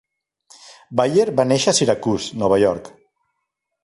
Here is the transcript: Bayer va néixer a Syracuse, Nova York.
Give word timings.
Bayer 1.01 1.25
va 1.39 1.45
néixer 1.49 1.69
a 1.73 1.77
Syracuse, 1.81 2.39
Nova 2.45 2.59
York. 2.65 2.91